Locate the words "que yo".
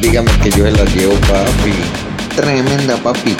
0.42-0.64